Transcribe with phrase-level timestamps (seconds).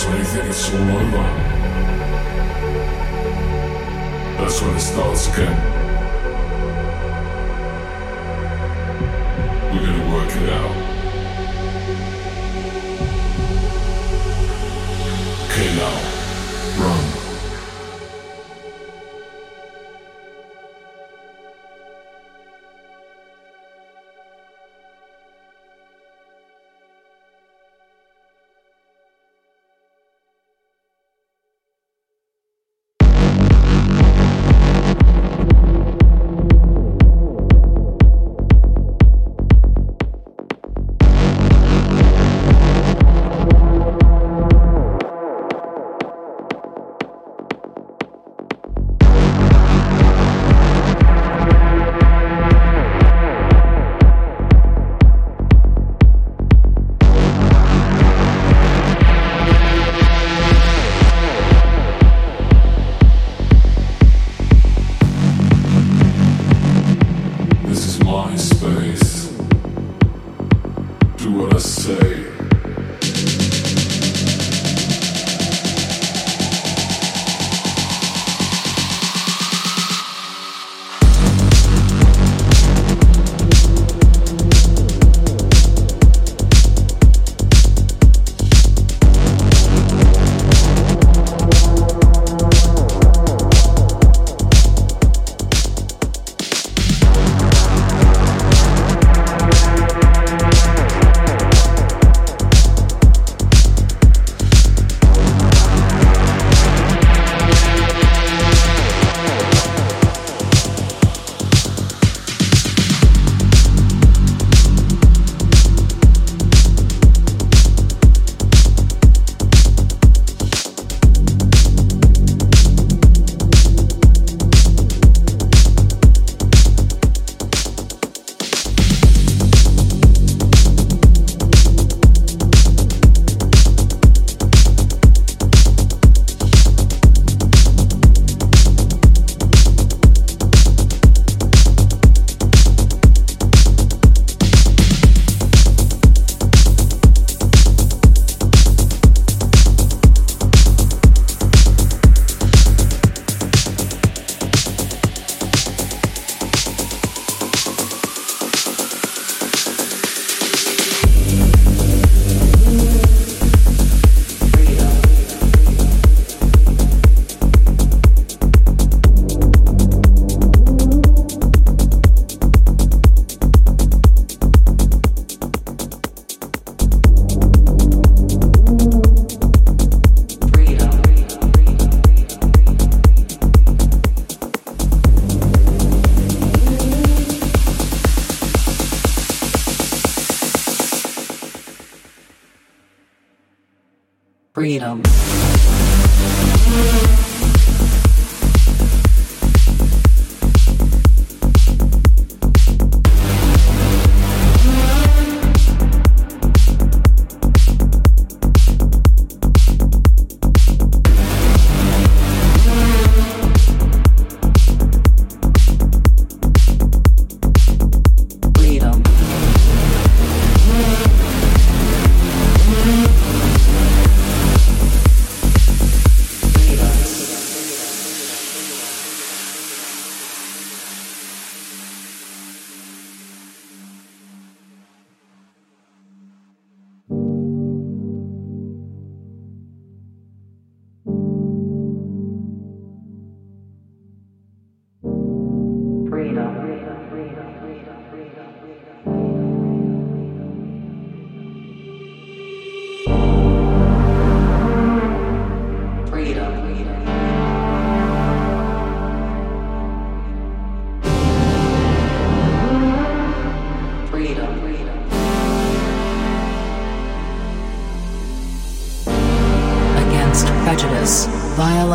[0.00, 1.26] That's when you think it's all over.
[4.38, 5.56] That's when it starts again.
[9.70, 10.89] We're gonna work it out.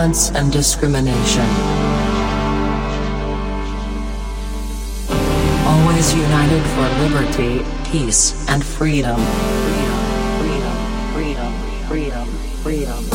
[0.05, 1.45] Violence, and discrimination.
[5.65, 9.19] Always united for liberty, peace, and freedom.
[9.19, 10.73] Freedom,
[11.13, 11.53] freedom,
[11.87, 12.27] freedom, freedom,
[12.63, 13.14] freedom.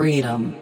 [0.00, 0.59] Freedom.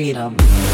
[0.00, 0.69] Freedom.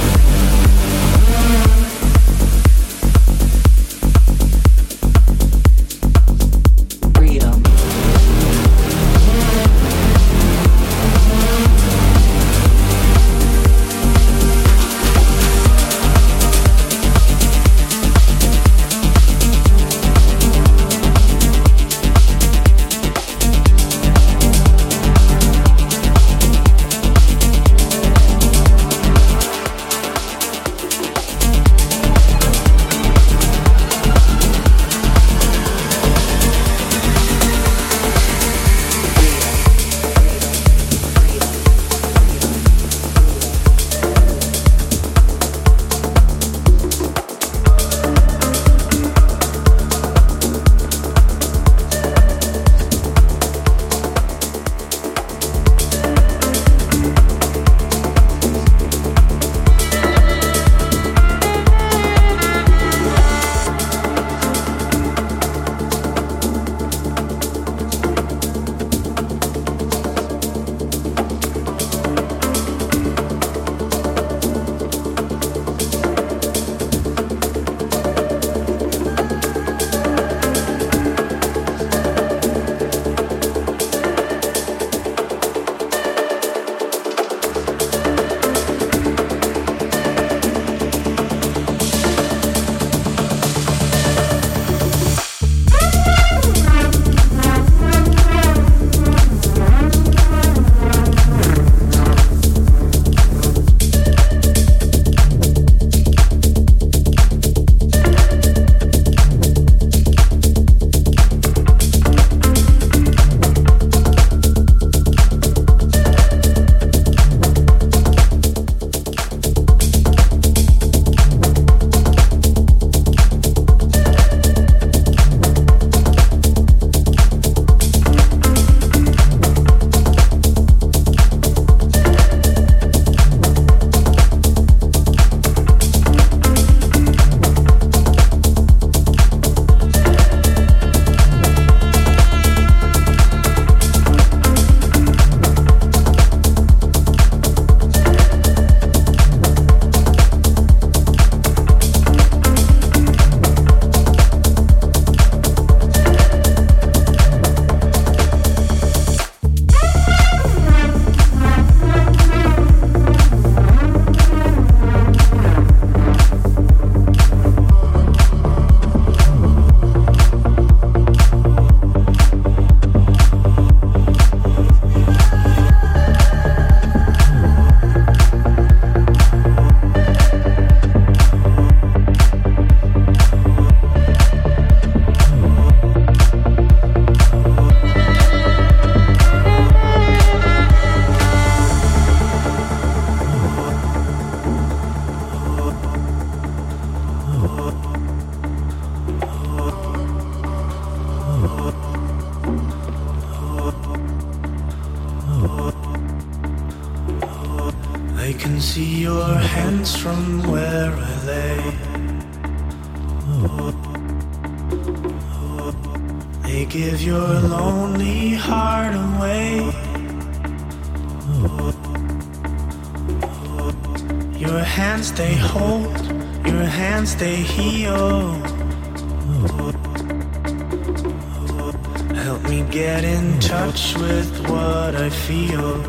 [232.49, 235.83] Me get in touch with what I feel.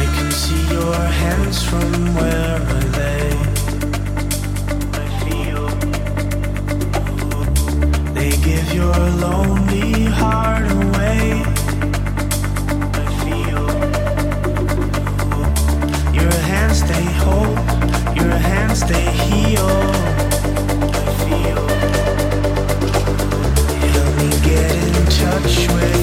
[0.00, 3.30] I can see your hands from where I lay.
[5.02, 5.68] I feel
[8.14, 11.44] they give your lonely heart away.
[13.00, 13.64] I feel
[16.20, 17.58] your hands they hold,
[18.16, 20.17] your hands they heal.
[25.48, 25.97] Touch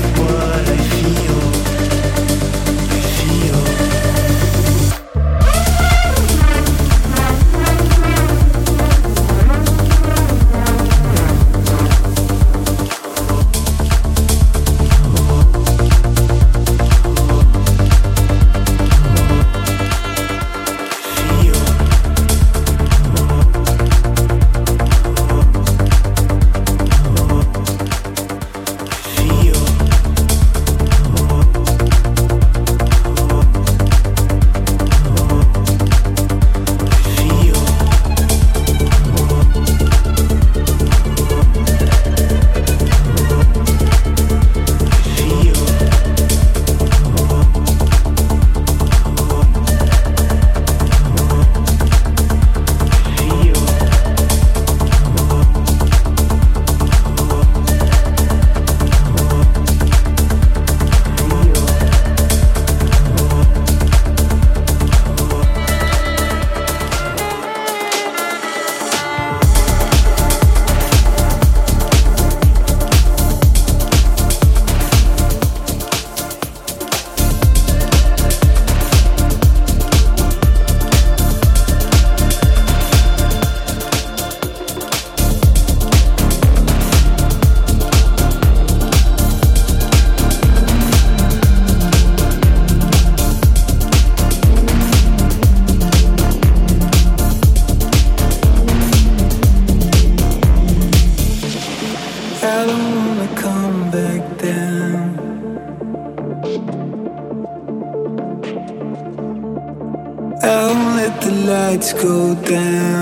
[112.05, 112.94] go down.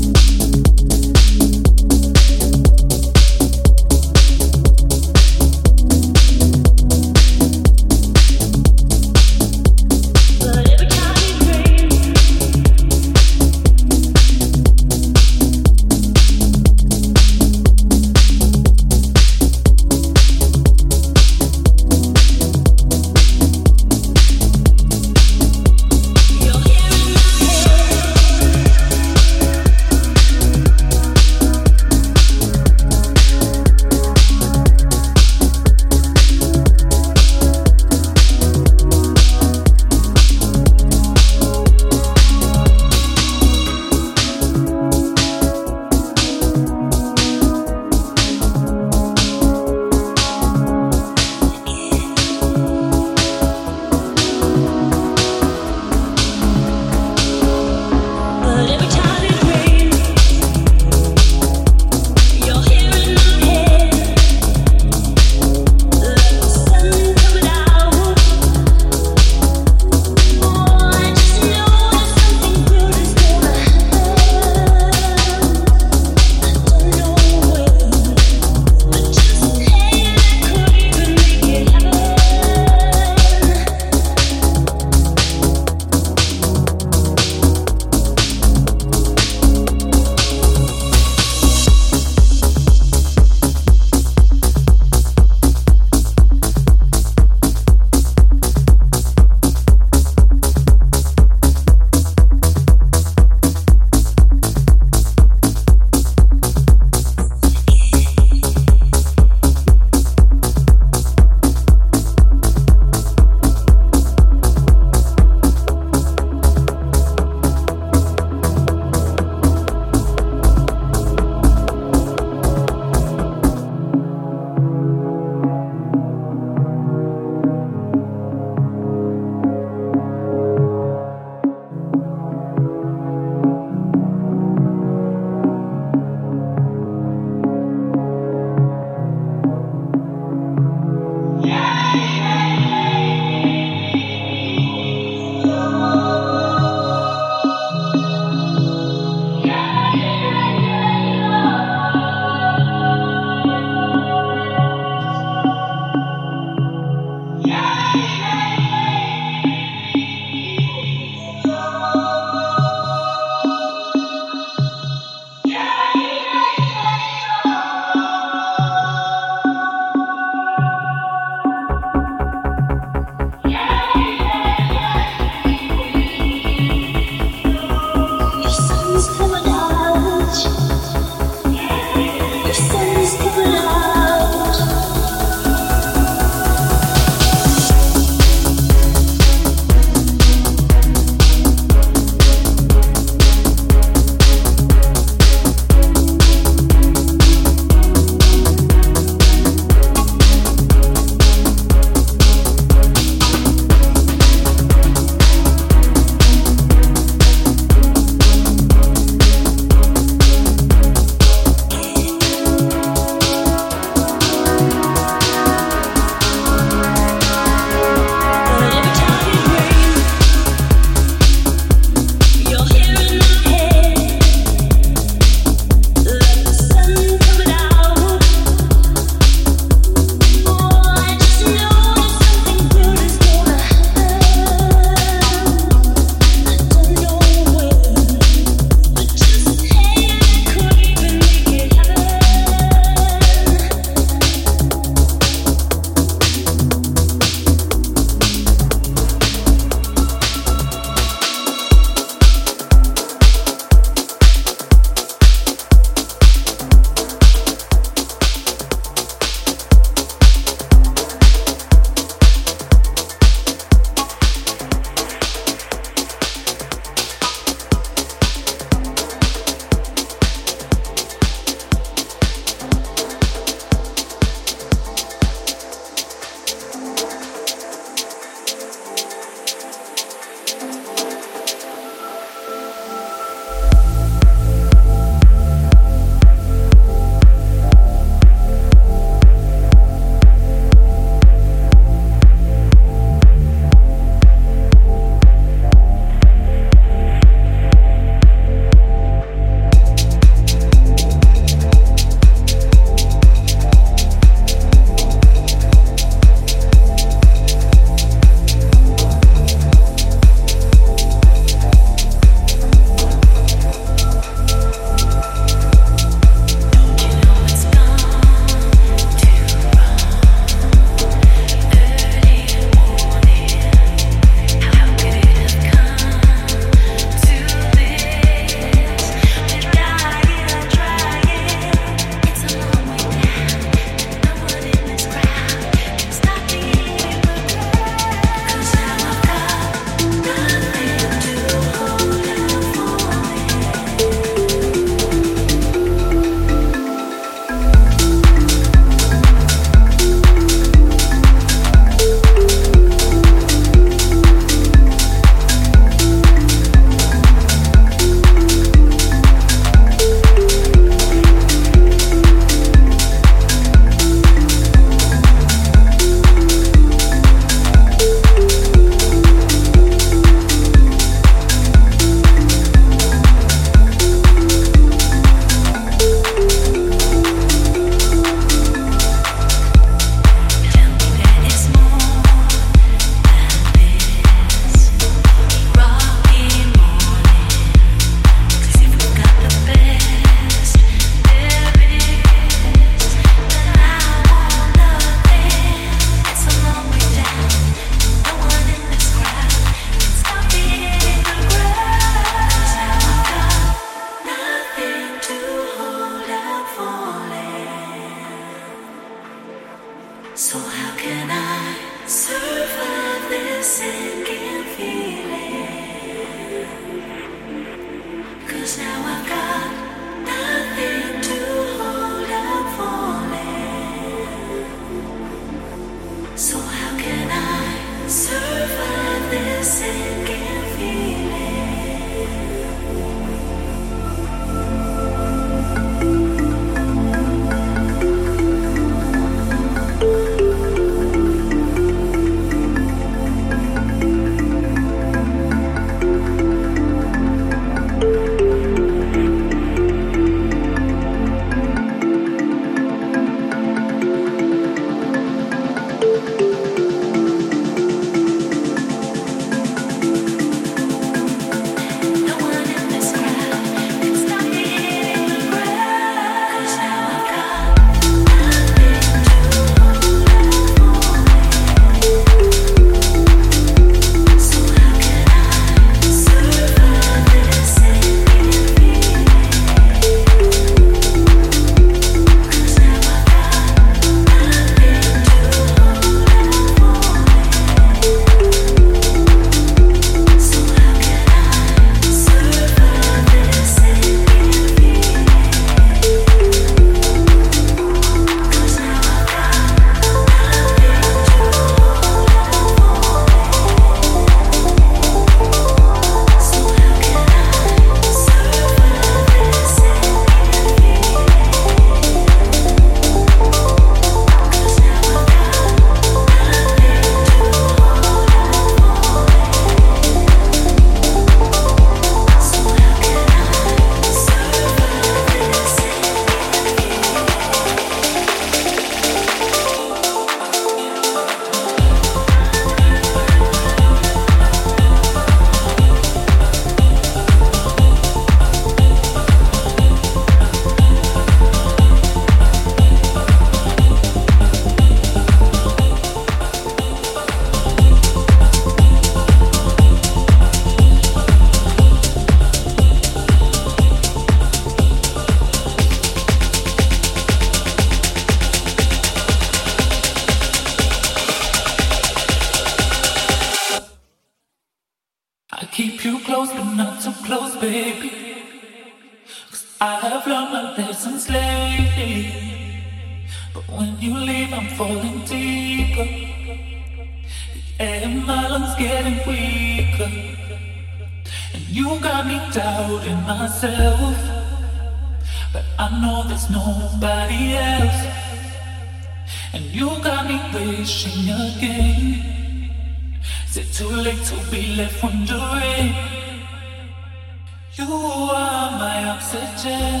[597.76, 600.00] You are my oxygen.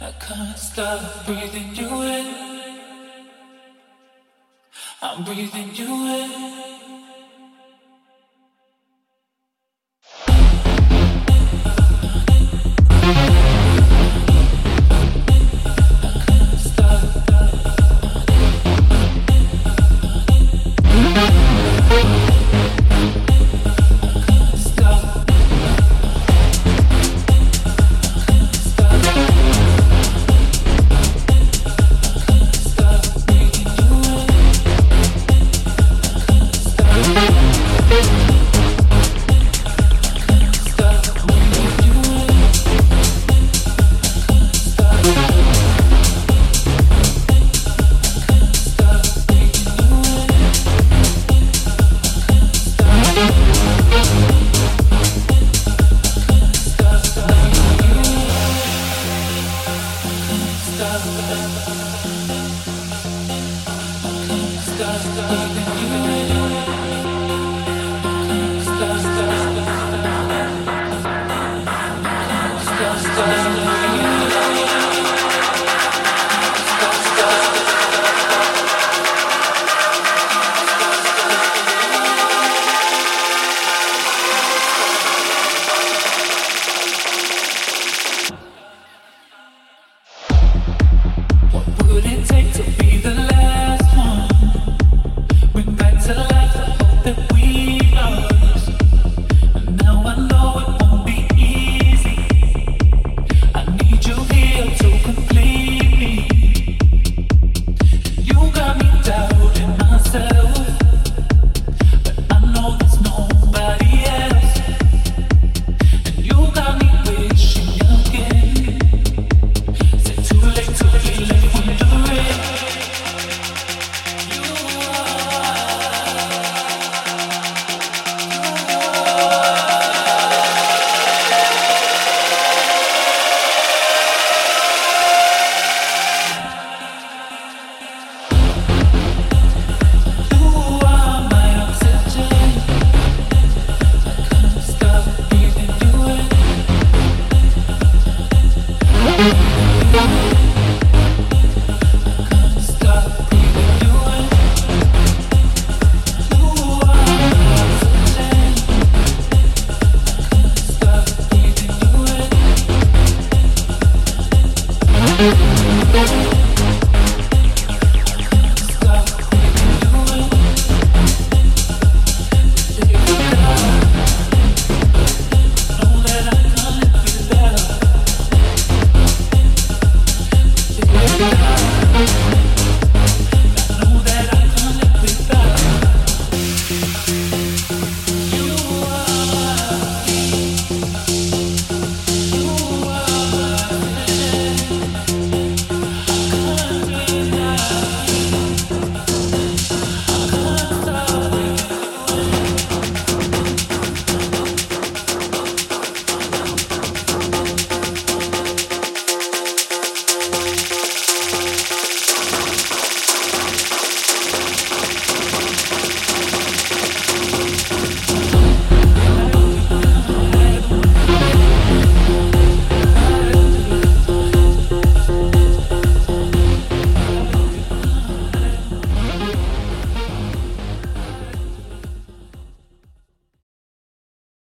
[0.00, 2.26] I can't stop breathing you in.
[5.02, 6.71] I'm breathing you in.